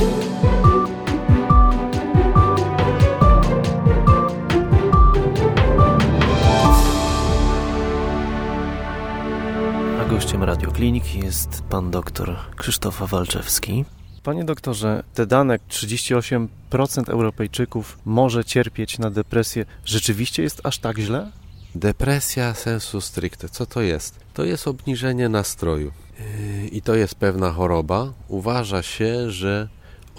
[0.00, 0.04] A
[10.10, 13.84] gościem Radioklinik jest pan doktor Krzysztof Walczewski.
[14.22, 16.48] Panie doktorze, te dane 38%
[17.08, 19.64] Europejczyków może cierpieć na depresję.
[19.84, 21.30] Rzeczywiście jest aż tak źle?
[21.74, 23.48] Depresja sensu stricte.
[23.48, 24.20] Co to jest?
[24.34, 25.92] To jest obniżenie nastroju.
[26.18, 28.12] Yy, I to jest pewna choroba.
[28.28, 29.68] Uważa się, że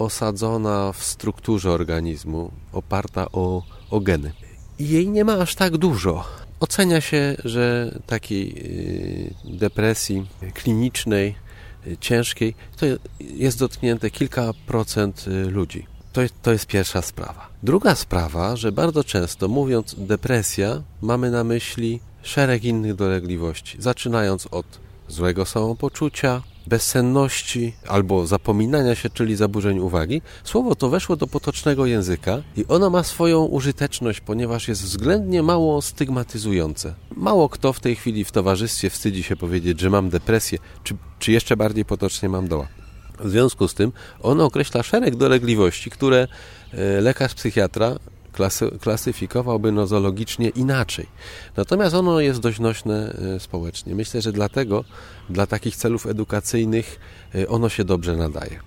[0.04, 4.32] osadzona w strukturze organizmu, oparta o, o geny.
[4.78, 6.24] Jej nie ma aż tak dużo.
[6.60, 8.54] Ocenia się, że takiej
[9.44, 11.34] yy, depresji klinicznej,
[11.86, 12.86] yy, ciężkiej, to
[13.20, 15.86] jest dotknięte kilka procent ludzi.
[16.12, 17.48] To to jest pierwsza sprawa.
[17.62, 24.66] Druga sprawa, że bardzo często mówiąc depresja, mamy na myśli szereg innych dolegliwości, zaczynając od
[25.08, 30.22] złego samopoczucia, bezsenności albo zapominania się, czyli zaburzeń uwagi.
[30.44, 35.82] Słowo to weszło do potocznego języka i ono ma swoją użyteczność, ponieważ jest względnie mało
[35.82, 36.94] stygmatyzujące.
[37.16, 41.32] Mało kto w tej chwili w towarzystwie wstydzi się powiedzieć, że mam depresję, czy, czy
[41.32, 42.68] jeszcze bardziej potocznie mam doła.
[43.20, 46.28] W związku z tym ono określa szereg dolegliwości, które
[46.72, 47.96] e, lekarz psychiatra
[48.32, 51.06] klasy, klasyfikowałby nozologicznie inaczej.
[51.56, 53.94] Natomiast ono jest dość nośne e, społecznie.
[53.94, 54.84] Myślę, że dlatego
[55.30, 57.00] dla takich celów edukacyjnych
[57.34, 58.60] e, ono się dobrze nadaje.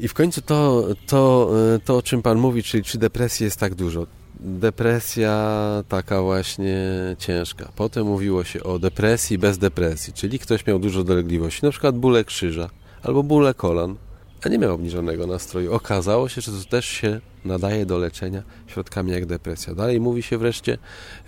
[0.00, 1.50] I w końcu to, to,
[1.84, 4.06] to o czym Pan mówi, czyli czy depresji jest tak dużo.
[4.40, 6.76] Depresja taka właśnie
[7.18, 7.72] ciężka.
[7.76, 12.24] Potem mówiło się o depresji bez depresji, czyli ktoś miał dużo dolegliwości, na przykład bóle
[12.24, 12.70] krzyża
[13.02, 13.96] albo bóle kolan,
[14.42, 15.74] a nie miał obniżonego nastroju.
[15.74, 19.74] Okazało się, że to też się nadaje do leczenia środkami jak depresja.
[19.74, 20.78] Dalej mówi się wreszcie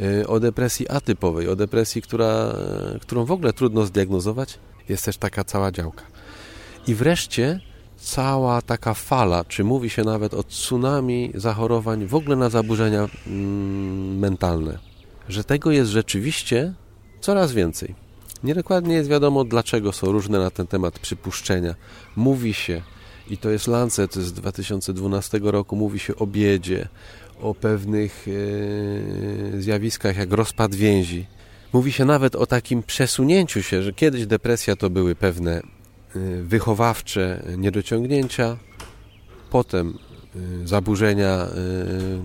[0.01, 2.55] y, o depresji atypowej, o depresji, która,
[2.97, 4.59] y, którą w ogóle trudno zdiagnozować.
[4.89, 6.05] Jest też taka cała działka.
[6.87, 7.61] I wreszcie
[7.97, 14.19] cała taka fala, czy mówi się nawet o tsunami zachorowań w ogóle na zaburzenia mm,
[14.19, 14.79] mentalne.
[15.29, 16.75] Że tego jest rzeczywiście
[17.21, 17.95] coraz więcej.
[18.45, 21.75] Niedokładnie jest wiadomo, dlaczego są różne na ten temat przypuszczenia.
[22.17, 22.83] Mówi się,
[23.31, 26.89] i to jest Lancet z 2012 roku, mówi się o biedzie,
[27.41, 28.27] o pewnych
[29.57, 31.27] e, zjawiskach jak rozpad więzi.
[31.73, 35.63] Mówi się nawet o takim przesunięciu się, że kiedyś depresja to były pewne e,
[36.43, 38.57] wychowawcze niedociągnięcia,
[39.51, 39.99] potem
[40.37, 41.47] e, zaburzenia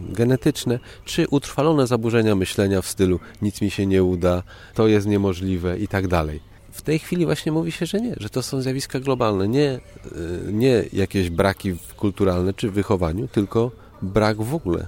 [0.10, 4.44] genetyczne, czy utrwalone zaburzenia myślenia w stylu nic mi się nie uda,
[4.74, 6.49] to jest niemożliwe i tak dalej.
[6.80, 9.80] W tej chwili właśnie mówi się, że nie, że to są zjawiska globalne, nie,
[10.52, 14.88] nie jakieś braki kulturalne czy w wychowaniu, tylko brak w ogóle,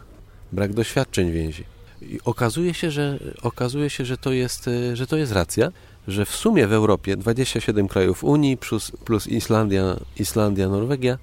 [0.51, 1.63] brak doświadczeń więzi.
[2.01, 5.71] I okazuje się, że, okazuje się że, to jest, że to jest racja,
[6.07, 11.17] że w sumie w Europie 27 krajów Unii plus, plus Islandia, Islandia, Norwegia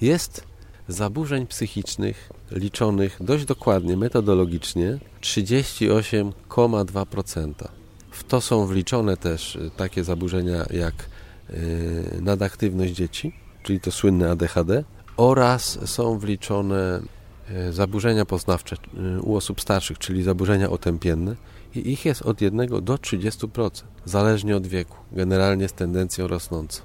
[0.00, 0.44] jest
[0.88, 7.85] zaburzeń psychicznych liczonych dość dokładnie, metodologicznie 38,2%.
[8.16, 10.94] W to są wliczone też y, takie zaburzenia jak
[11.50, 13.32] y, nadaktywność dzieci,
[13.62, 14.84] czyli to słynne ADHD,
[15.16, 17.00] oraz są wliczone
[17.68, 18.76] y, zaburzenia poznawcze
[19.22, 21.36] u osób starszych, czyli zaburzenia otępienne
[21.74, 26.82] i ich jest od 1 do 30%, zależnie od wieku, generalnie z tendencją rosnącą.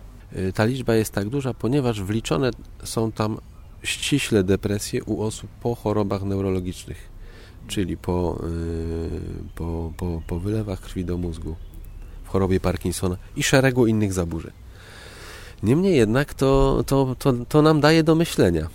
[0.54, 2.52] Ta liczba jest tak duża, ponieważ wliczone
[2.84, 3.38] są tam
[3.84, 7.11] ściśle depresje u osób po chorobach neurologicznych
[7.68, 11.56] czyli po, y, po, po, po wylewach krwi do mózgu,
[12.24, 14.52] w chorobie Parkinsona i szeregu innych zaburzeń.
[15.64, 18.68] Niemniej jednak to, to, to, to nam daje do myślenia.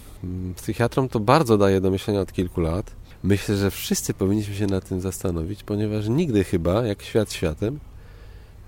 [0.56, 2.90] Psychiatrom to bardzo daje do myślenia od kilku lat.
[3.22, 7.78] Myślę, że wszyscy powinniśmy się nad tym zastanowić, ponieważ nigdy chyba, jak świat światem,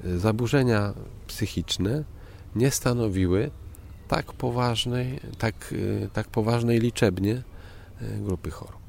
[0.05, 0.95] zaburzenia
[1.27, 2.05] psychiczne
[2.57, 3.51] nie stanowiły
[4.09, 7.43] tak poważnej, tak, y, tak poważnej liczebnie
[8.03, 8.88] y, grupy chorób.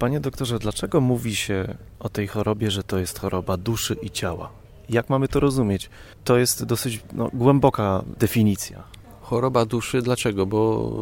[0.00, 4.50] Panie doktorze, dlaczego mówi się o tej chorobie, że to jest choroba duszy i ciała?
[4.88, 5.90] Jak mamy to rozumieć?
[6.24, 8.82] To jest dosyć no, głęboka definicja.
[9.20, 10.46] Choroba duszy, dlaczego?
[10.46, 10.92] Bo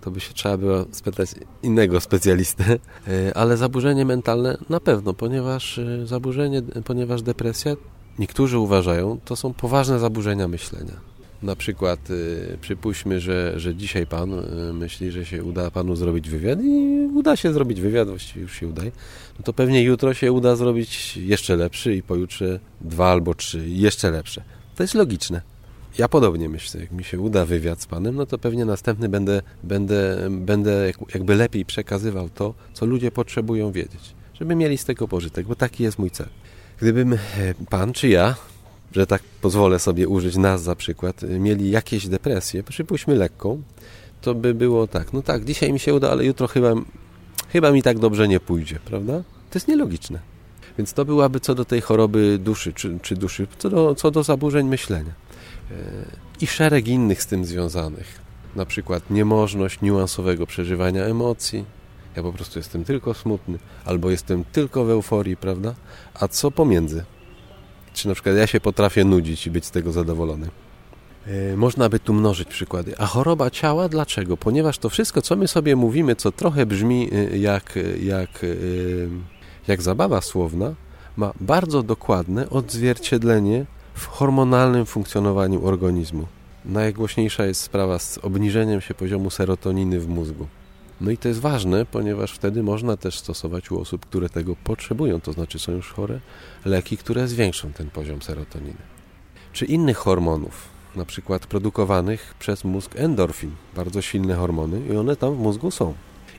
[0.00, 1.30] to by się trzeba było spytać
[1.62, 2.64] innego specjalistę,
[3.08, 7.76] e, ale zaburzenie mentalne na pewno, ponieważ e, zaburzenie, ponieważ depresja,
[8.18, 14.32] niektórzy uważają, to są poważne zaburzenia myślenia na przykład y, przypuśćmy, że, że dzisiaj pan
[14.32, 18.56] y, myśli, że się uda panu zrobić wywiad i uda się zrobić wywiad, właściwie już
[18.56, 18.92] się udaje,
[19.38, 24.10] no to pewnie jutro się uda zrobić jeszcze lepszy i pojutrze dwa albo trzy jeszcze
[24.10, 24.42] lepsze.
[24.76, 25.42] To jest logiczne.
[25.98, 29.42] Ja podobnie myślę, jak mi się uda wywiad z panem, no to pewnie następny będę,
[29.62, 35.46] będę, będę jakby lepiej przekazywał to, co ludzie potrzebują wiedzieć, żeby mieli z tego pożytek,
[35.46, 36.28] bo taki jest mój cel.
[36.80, 37.18] Gdybym e,
[37.70, 38.34] pan czy ja
[38.92, 43.62] że tak pozwolę sobie użyć nas za przykład, mieli jakieś depresję, przypuśćmy lekką,
[44.20, 46.74] to by było tak, no tak, dzisiaj mi się uda, ale jutro chyba,
[47.48, 49.22] chyba mi tak dobrze nie pójdzie, prawda?
[49.50, 50.18] To jest nielogiczne.
[50.78, 54.22] Więc to byłaby co do tej choroby duszy, czy, czy duszy, co do, co do
[54.22, 55.12] zaburzeń myślenia.
[55.70, 55.74] E,
[56.40, 58.20] I szereg innych z tym związanych.
[58.56, 61.64] Na przykład niemożność niuansowego przeżywania emocji.
[62.16, 65.74] Ja po prostu jestem tylko smutny, albo jestem tylko w euforii, prawda?
[66.14, 67.04] A co pomiędzy?
[67.96, 70.48] Czy na przykład ja się potrafię nudzić i być z tego zadowolony?
[71.26, 72.98] E, można by tu mnożyć przykłady.
[72.98, 74.36] A choroba ciała dlaczego?
[74.36, 78.44] Ponieważ to wszystko, co my sobie mówimy, co trochę brzmi e, jak, jak
[79.68, 80.74] jak zabawa słowna,
[81.16, 86.26] ma bardzo dokładne odzwierciedlenie w hormonalnym funkcjonowaniu organizmu.
[86.64, 90.46] Najgłośniejsza jest sprawa z obniżeniem się poziomu serotoniny w mózgu.
[91.00, 95.20] No i to jest ważne, ponieważ wtedy można też stosować u osób, które tego potrzebują,
[95.20, 96.20] to znaczy są już chore,
[96.64, 98.82] leki, które zwiększą ten poziom serotoniny.
[99.52, 105.34] Czy innych hormonów, na przykład produkowanych przez mózg endorfin, bardzo silne hormony i one tam
[105.34, 105.94] w mózgu są.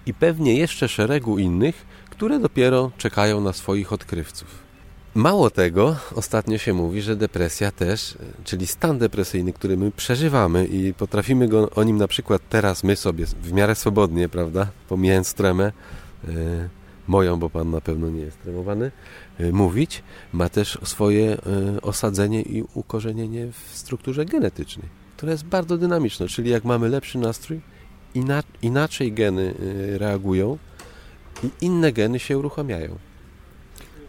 [0.06, 4.67] I pewnie jeszcze szeregu innych, które dopiero czekają na swoich odkrywców.
[5.18, 10.94] Mało tego, ostatnio się mówi, że depresja też, czyli stan depresyjny, który my przeżywamy i
[10.94, 15.72] potrafimy go o nim na przykład teraz my sobie w miarę swobodnie, prawda, pomijając tremę,
[16.28, 16.34] yy,
[17.08, 18.92] moją, bo pan na pewno nie jest tremowany,
[19.40, 20.04] yy, mówić,
[20.34, 21.25] ma też swoje
[21.74, 27.18] yy, osadzenie i ukorzenienie w strukturze genetycznej, która jest bardzo dynamiczna, czyli jak mamy lepszy
[27.18, 27.62] nastrój,
[28.62, 29.54] inaczej geny
[29.98, 30.58] reagują,
[31.44, 33.06] i inne geny się uruchamiają.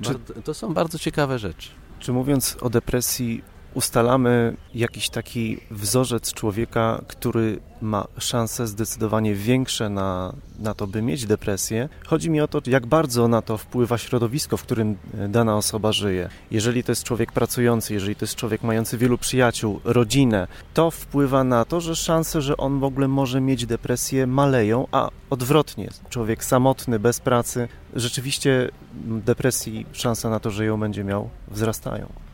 [0.03, 1.71] Czy, to są bardzo ciekawe rzeczy.
[1.99, 3.43] Czy mówiąc o depresji,
[3.79, 11.27] ustalamy jakiś taki wzorzec człowieka, który ma szanse zdecydowanie większe na, na to, by mieć
[11.27, 11.89] depresję.
[12.07, 15.93] Chodzi mi o to, jak bardzo na to wpływa środowisko, w którym e, dana osoba
[15.93, 16.29] żyje.
[16.51, 21.45] Jeżeli to jest człowiek pracujący, jeżeli to jest człowiek mający wielu przyjaciół, rodzinę, to wpływa
[21.45, 26.45] na to, że szanse, że on w ogóle może mieć depresję, maleją, a odwrotnie, człowiek
[26.45, 28.71] samotny, bez pracy, rzeczywiście
[29.05, 32.28] depresji szanse na to, że ją będzie miał, wzrastają.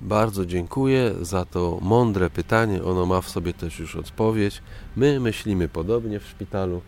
[0.00, 2.84] Bardzo dziękuję za to mądre pytanie.
[2.84, 4.62] Ono ma w sobie też już odpowiedź.
[4.96, 6.80] My myślimy podobnie w szpitalu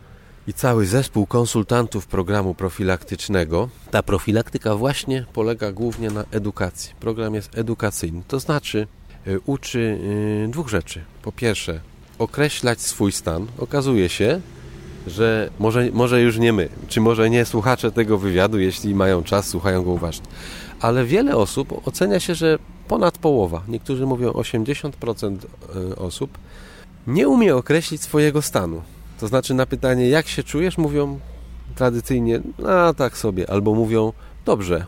[0.47, 3.69] i cały zespół konsultantów programu profilaktycznego.
[3.91, 6.93] Ta profilaktyka właśnie polega głównie na edukacji.
[6.99, 8.87] Program jest edukacyjny, to znaczy
[9.27, 9.99] y, uczy
[10.45, 11.01] y, dwóch rzeczy.
[11.21, 11.79] Po pierwsze,
[12.19, 13.47] określać swój stan.
[13.57, 14.41] Okazuje się,
[15.07, 19.47] że może, może już nie my, czy może nie słuchacze tego wywiadu, jeśli mają czas,
[19.47, 20.27] słuchają go uważnie.
[20.79, 22.59] Ale wiele osób ocenia się, że
[22.91, 25.37] ponad połowa, niektórzy mówią 80%
[25.91, 26.37] e, osób,
[27.07, 28.81] nie umie określić swojego stanu.
[29.19, 31.19] To znaczy na pytanie, jak się czujesz, mówią
[31.75, 34.13] tradycyjnie, a tak sobie, albo mówią,
[34.45, 34.85] dobrze.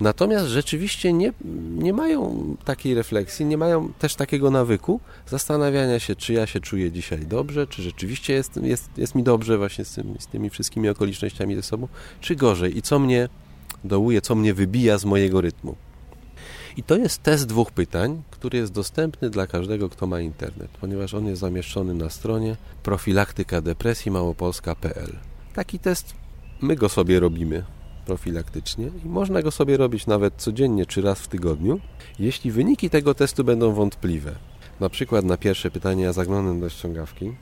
[0.00, 1.32] Natomiast rzeczywiście nie,
[1.78, 6.92] nie mają takiej refleksji, nie mają też takiego nawyku zastanawiania się, czy ja się czuję
[6.92, 10.88] dzisiaj dobrze, czy rzeczywiście jest, jest, jest mi dobrze właśnie z, tym, z tymi wszystkimi
[10.88, 11.88] okolicznościami ze sobą,
[12.20, 13.28] czy gorzej i co mnie
[13.84, 15.76] dołuje, co mnie wybija z mojego rytmu.
[16.78, 21.14] I to jest test dwóch pytań, który jest dostępny dla każdego, kto ma internet, ponieważ
[21.14, 25.16] on jest zamieszczony na stronie profilaktyka depresji małopolska.pl.
[25.54, 26.14] Taki test
[26.60, 27.64] my go sobie robimy
[28.06, 31.80] profilaktycznie i można go sobie robić nawet codziennie czy raz w tygodniu,
[32.18, 34.34] jeśli wyniki tego testu będą wątpliwe.
[34.80, 37.32] Na przykład na pierwsze pytanie ja zaglądam do ściągawki.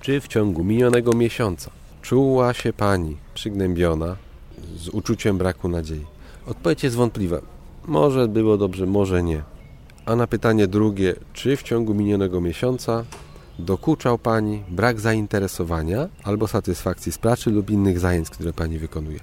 [0.00, 1.70] Czy w ciągu minionego miesiąca
[2.02, 4.16] czuła się Pani przygnębiona
[4.76, 6.06] z uczuciem braku nadziei?
[6.46, 7.59] Odpowiedź jest wątpliwa.
[7.86, 9.42] Może było dobrze, może nie.
[10.06, 13.04] A na pytanie drugie, czy w ciągu minionego miesiąca
[13.58, 19.20] dokuczał Pani brak zainteresowania albo satysfakcji z pracy lub innych zajęć, które Pani wykonuje?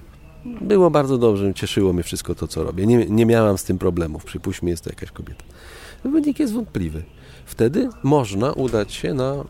[0.60, 2.86] Było bardzo dobrze, cieszyło mnie wszystko to, co robię.
[2.86, 4.24] Nie, nie miałam z tym problemów.
[4.24, 5.44] Przypuśćmy, jest to jakaś kobieta.
[6.04, 7.02] Wynik jest wątpliwy.
[7.46, 9.44] Wtedy można udać się na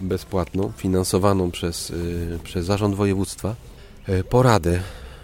[0.00, 3.54] bezpłatną, finansowaną przez, yy, przez Zarząd Województwa
[4.08, 4.80] yy, poradę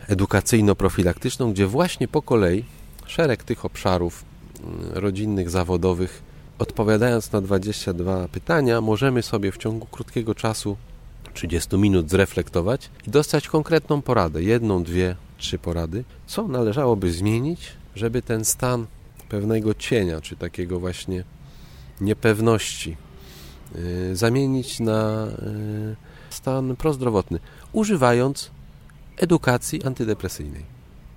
[0.08, 2.64] edukacyjno-profilaktyczną, gdzie właśnie po kolei
[3.06, 4.24] szereg tych obszarów
[4.60, 6.22] mm, rodzinnych, zawodowych.
[6.58, 10.76] Odpowiadając na 22 pytania, możemy sobie w ciągu krótkiego czasu
[11.34, 18.22] 30 minut zreflektować i dostać konkretną poradę, jedną, dwie, trzy porady, co należałoby zmienić, żeby
[18.22, 18.86] ten stan
[19.28, 21.24] pewnego cienia, czy takiego właśnie
[22.00, 22.96] niepewności
[23.74, 25.96] yy, zamienić na yy,
[26.30, 27.38] stan prozdrowotny,
[27.72, 28.50] używając
[29.16, 30.73] edukacji antydepresyjnej.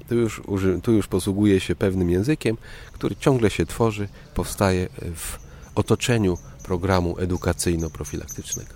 [0.09, 0.41] Tu już,
[0.83, 2.57] tu już posługuje się pewnym językiem,
[2.91, 5.37] który ciągle się tworzy, powstaje w
[5.75, 8.73] otoczeniu programu edukacyjno-profilaktycznego.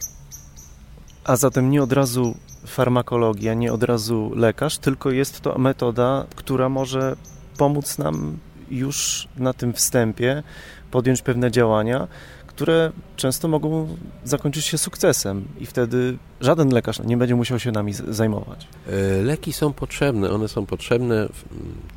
[1.23, 2.35] A zatem nie od razu
[2.67, 7.15] farmakologia, nie od razu lekarz, tylko jest to metoda, która może
[7.57, 8.37] pomóc nam
[8.69, 10.43] już na tym wstępie
[10.91, 12.07] podjąć pewne działania,
[12.55, 17.93] które często mogą zakończyć się sukcesem i wtedy żaden lekarz nie będzie musiał się nami
[17.93, 18.67] zajmować.
[18.87, 21.27] E, leki są potrzebne, one są potrzebne,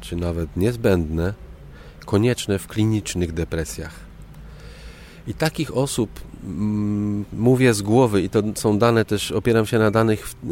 [0.01, 1.35] czy nawet niezbędne,
[2.07, 4.01] konieczne w klinicznych depresjach.
[5.27, 9.91] I takich osób, mm, mówię z głowy, i to są dane też, opieram się na
[9.91, 10.47] danych y,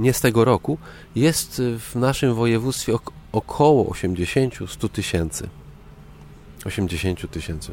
[0.00, 0.78] nie z tego roku,
[1.16, 2.94] jest w naszym województwie
[3.32, 5.48] około 80-100 tysięcy.
[6.64, 7.72] 80 tysięcy.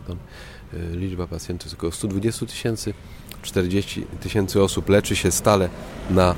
[0.93, 2.93] Liczba pacjentów jest około 120 tysięcy.
[3.41, 5.69] 40 tysięcy osób leczy się stale
[6.09, 6.35] na,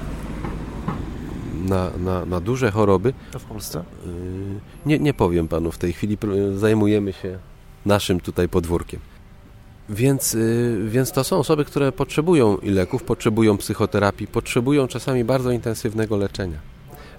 [1.66, 3.14] na, na, na duże choroby.
[3.36, 3.80] A w Polsce?
[3.80, 3.84] Y,
[4.86, 6.18] nie, nie powiem panu w tej chwili.
[6.56, 7.40] Zajmujemy się
[7.86, 9.00] naszym tutaj podwórkiem.
[9.90, 16.18] Więc, y, więc to są osoby, które potrzebują leków, potrzebują psychoterapii, potrzebują czasami bardzo intensywnego
[16.18, 16.58] leczenia.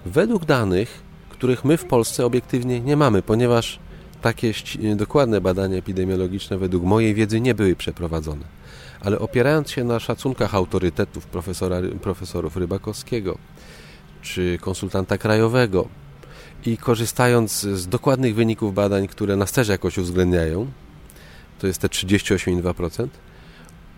[0.05, 3.79] Według danych, których my w Polsce obiektywnie nie mamy, ponieważ
[4.25, 4.53] takie
[4.95, 8.45] dokładne badania epidemiologiczne według mojej wiedzy nie były przeprowadzone.
[9.01, 13.37] Ale opierając się na szacunkach autorytetów profesora, profesorów Rybakowskiego
[14.21, 15.87] czy konsultanta krajowego
[16.65, 20.67] i korzystając z dokładnych wyników badań, które nas też jakoś uwzględniają,
[21.59, 23.07] to jest te 38,2%,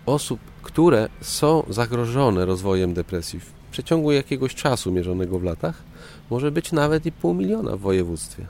[0.06, 5.84] osób, które są zagrożone rozwojem depresji w przeciągu jakiegoś czasu mierzonego w latach,
[6.30, 8.48] może być nawet i pół miliona w województwie.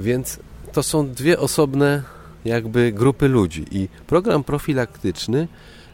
[0.00, 0.38] Więc
[0.72, 2.02] to są dwie osobne
[2.44, 5.48] jakby grupy ludzi i program profilaktyczny,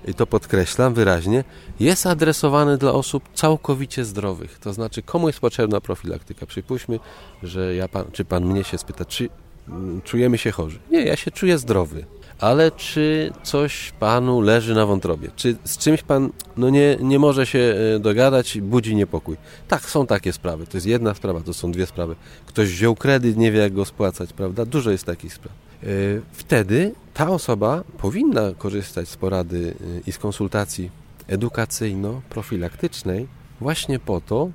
[0.08, 1.44] i to podkreślam wyraźnie,
[1.80, 4.58] jest adresowany dla osób całkowicie zdrowych.
[4.58, 6.46] To znaczy, komu jest potrzebna profilaktyka?
[6.46, 6.98] Przypuśćmy,
[7.42, 9.28] że ja pan, czy pan mnie się spyta, czy
[9.68, 10.78] mm, czujemy się chorzy?
[10.90, 12.04] Nie, ja się czuję zdrowy
[12.38, 15.28] ale czy coś panu leży na wątrobie?
[15.36, 19.36] Czy z czymś pan no nie, nie może się e, dogadać i budzi niepokój?
[19.68, 20.66] Tak, są takie sprawy.
[20.66, 22.16] To jest jedna sprawa, to są dwie sprawy.
[22.46, 24.64] Ktoś wziął kredyt, nie wie jak go spłacać, prawda?
[24.64, 25.54] Dużo jest takich spraw.
[25.82, 25.86] E,
[26.32, 30.90] wtedy ta osoba powinna korzystać z porady e, i z konsultacji
[31.28, 33.26] edukacyjno-profilaktycznej
[33.60, 34.50] właśnie po to,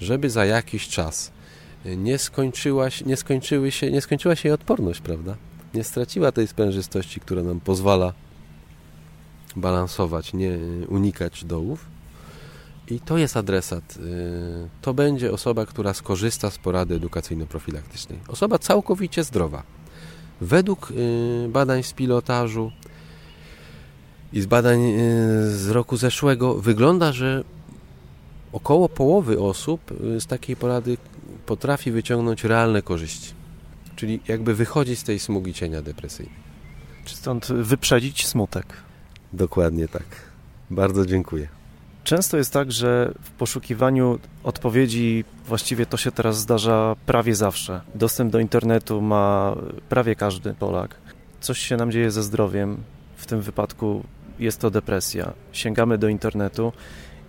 [0.00, 1.32] żeby za jakiś czas
[1.96, 5.36] nie, skończyła, nie, skończyły się, nie skończyła się jej odporność, prawda?
[5.76, 8.12] Nie straciła tej sprężystości, która nam pozwala
[9.56, 11.86] balansować, nie unikać dołów.
[12.88, 13.96] I to jest adresat.
[13.96, 18.18] Y, to będzie osoba, która skorzysta z porady edukacyjno-profilaktycznej.
[18.28, 19.62] Osoba całkowicie zdrowa.
[20.40, 22.72] Według y, badań z pilotażu
[24.32, 24.96] i z badań y,
[25.50, 27.44] z roku zeszłego wygląda, że
[28.52, 29.80] około połowy osób
[30.18, 30.96] z takiej porady
[31.46, 33.35] potrafi wyciągnąć realne korzyści.
[33.96, 36.34] Czyli jakby wychodzić z tej smugi cienia depresyjnej.
[37.04, 38.66] Czy stąd wyprzedzić smutek?
[39.32, 40.04] Dokładnie tak.
[40.70, 41.48] Bardzo dziękuję.
[42.04, 47.80] Często jest tak, że w poszukiwaniu odpowiedzi właściwie to się teraz zdarza prawie zawsze.
[47.94, 49.56] Dostęp do internetu ma
[49.88, 50.94] prawie każdy Polak.
[51.40, 52.76] Coś się nam dzieje ze zdrowiem,
[53.16, 54.04] w tym wypadku
[54.38, 55.32] jest to depresja.
[55.52, 56.72] Sięgamy do internetu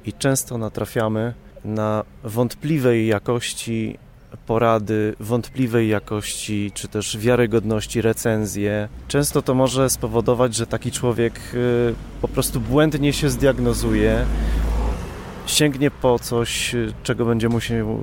[0.05, 1.33] i często natrafiamy
[1.65, 3.97] na wątpliwej jakości
[4.47, 8.89] porady wątpliwej jakości, czy też wiarygodności recenzje.
[9.07, 14.25] Często to może spowodować, że taki człowiek y, po prostu błędnie się zdiagnozuje,
[15.45, 17.97] sięgnie po coś, czego będzie musiał y,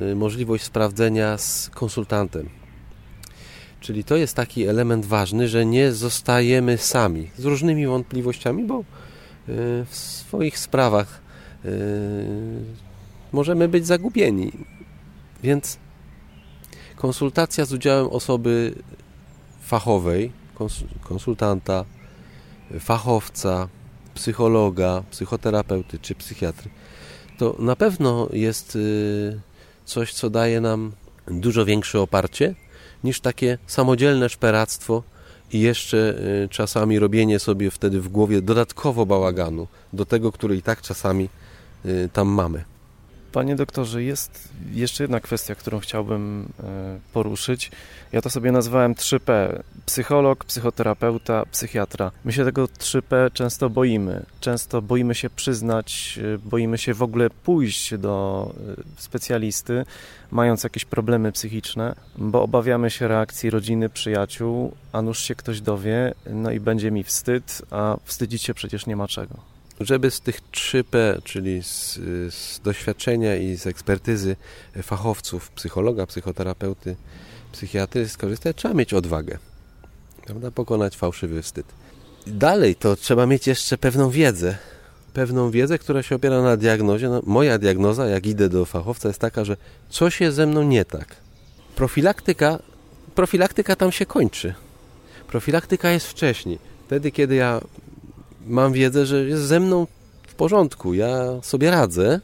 [0.00, 2.48] yy, możliwość sprawdzenia z konsultantem.
[3.80, 8.84] Czyli to jest taki element ważny, że nie zostajemy sami z różnymi wątpliwościami, bo yy,
[9.84, 11.24] w swoich sprawach
[13.32, 14.52] możemy być zagubieni.
[15.42, 15.78] Więc
[16.96, 18.74] konsultacja z udziałem osoby
[19.60, 20.32] fachowej,
[21.02, 21.84] konsultanta,
[22.80, 23.68] fachowca,
[24.14, 26.70] psychologa, psychoterapeuty czy psychiatry
[27.38, 29.40] to na pewno jest y,
[29.84, 30.92] coś, co daje nam
[31.28, 32.54] dużo większe oparcie
[33.04, 35.02] niż takie samodzielne szperactwo
[35.52, 40.62] i jeszcze y, czasami robienie sobie wtedy w głowie dodatkowo bałaganu do tego, który i
[40.62, 41.28] tak czasami
[41.86, 42.64] y, tam mamy.
[43.34, 47.70] Panie doktorze, jest jeszcze jedna kwestia, którą chciałbym e, poruszyć.
[48.12, 49.58] Ja to sobie nazwałem 3P.
[49.86, 52.10] Psycholog, psychoterapeuta, psychiatra.
[52.24, 54.26] My się tego 3P często boimy.
[54.40, 59.84] Często boimy się przyznać, e, boimy się w ogóle pójść do e, specjalisty,
[60.30, 66.14] mając jakieś problemy psychiczne, bo obawiamy się reakcji rodziny, przyjaciół, a nuż się ktoś dowie,
[66.26, 70.40] no i będzie mi wstyd, a wstydzić się przecież nie ma czego żeby z tych
[70.52, 71.94] 3P, czyli z,
[72.34, 74.36] z, doświadczenia i z ekspertyzy
[74.82, 76.96] fachowców, psychologa, psychoterapeuty,
[77.52, 79.38] psychiatry skorzystać, trzeba mieć odwagę.
[80.26, 80.50] Prawda?
[80.50, 81.66] Pokonać fałszywy wstyd.
[82.26, 84.56] Dalej to trzeba mieć jeszcze pewną wiedzę.
[85.12, 87.08] Pewną wiedzę, która się opiera na diagnozie.
[87.08, 89.56] No, moja diagnoza, jak idę do fachowca, jest taka, że
[89.88, 91.16] coś jest ze mną nie tak.
[91.76, 92.58] Profilaktyka,
[93.14, 94.54] profilaktyka tam się kończy.
[95.26, 96.58] Profilaktyka jest wcześniej.
[96.86, 97.60] Wtedy, kiedy ja
[98.46, 99.86] mam wiedzę, że jest ze mną
[100.28, 102.20] w porządku, ja sobie radzę.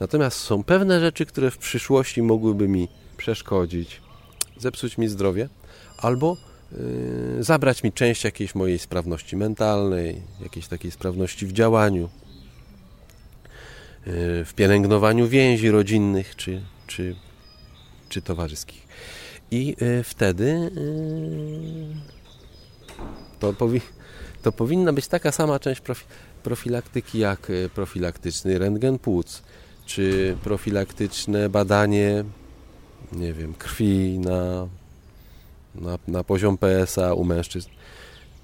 [0.00, 4.00] Natomiast są pewne rzeczy, które w przyszłości mogłyby mi przeszkodzić,
[4.58, 5.48] zepsuć mi zdrowie,
[5.98, 6.36] albo
[6.72, 12.08] yy, zabrać mi część jakiejś mojej sprawności mentalnej, jakiejś takiej sprawności w działaniu,
[14.06, 17.16] yy, w pielęgnowaniu więzi rodzinnych czy, czy,
[18.08, 18.86] czy towarzyskich.
[19.50, 22.14] I yy, wtedy yy,
[23.40, 24.03] to powinno
[24.44, 25.82] to powinna być taka sama część
[26.42, 29.42] profilaktyki jak e, profilaktyczny rentgen płuc,
[29.86, 32.24] czy profilaktyczne badanie,
[33.12, 34.68] nie wiem, krwi na,
[35.74, 37.68] na, na poziom PSA u mężczyzn,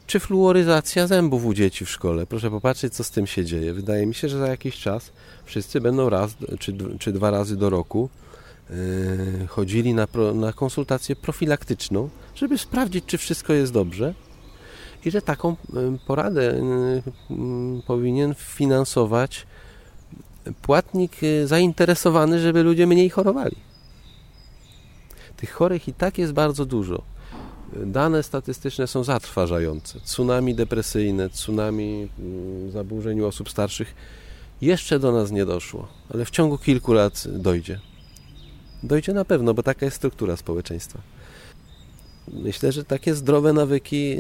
[0.07, 2.27] czy fluoryzacja zębów u dzieci w szkole.
[2.27, 3.73] Proszę popatrzeć, co z tym się dzieje.
[3.73, 5.13] Wydaje mi się, że za jakiś czas
[5.45, 8.09] wszyscy będą raz czy, czy dwa razy do roku
[8.71, 8.77] yy,
[9.49, 14.15] chodzili na, pro, na konsultację profilaktyczną, żeby sprawdzić, czy wszystko jest dobrze
[15.05, 15.57] i że taką
[16.07, 16.63] poradę
[17.87, 19.47] powinien finansować
[20.63, 23.57] płatnik y, zainteresowany, żeby ludzie mniej chorowali.
[25.37, 27.03] Tych chorych i tak jest bardzo dużo.
[27.77, 30.01] Dane statystyczne są zatrważające.
[30.01, 32.09] Tsunami depresyjne, tsunami
[32.73, 33.95] zaburzeń u osób starszych
[34.61, 37.81] jeszcze do nas nie doszło, ale w ciągu kilku lat dojdzie.
[38.83, 41.01] Dojdzie na pewno, bo taka jest struktura społeczeństwa.
[42.33, 44.17] Myślę, że takie zdrowe nawyki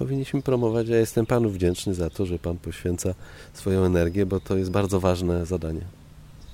[0.00, 0.88] powinniśmy promować.
[0.88, 3.14] Ja jestem Panu wdzięczny za to, że Pan poświęca
[3.52, 5.80] swoją energię, bo to jest bardzo ważne zadanie.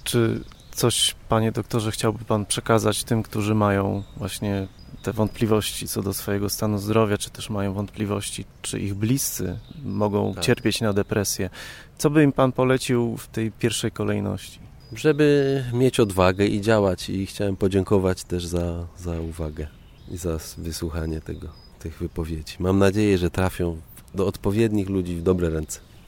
[0.04, 0.40] Czy
[0.72, 4.68] coś, Panie doktorze, chciałby Pan przekazać tym, którzy mają właśnie
[5.02, 10.34] te wątpliwości co do swojego stanu zdrowia, czy też mają wątpliwości, czy ich bliscy mogą
[10.34, 10.44] tak.
[10.44, 11.50] cierpieć na depresję?
[11.98, 14.58] Co by im Pan polecił w tej pierwszej kolejności?
[14.92, 19.66] Żeby mieć odwagę i działać i chciałem podziękować też za, za uwagę
[20.10, 22.56] i za wysłuchanie tego tych wypowiedzi.
[22.58, 23.76] Mam nadzieję, że trafią
[24.14, 25.80] do odpowiednich ludzi w dobre ręce.